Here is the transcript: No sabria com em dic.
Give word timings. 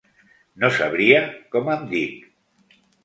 No 0.63 0.71
sabria 0.77 1.19
com 1.57 1.69
em 1.75 1.85
dic. 1.93 2.25